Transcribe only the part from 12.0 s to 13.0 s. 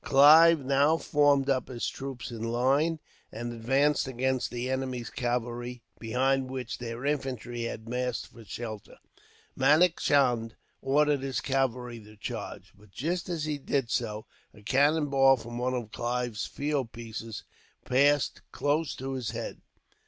charge, but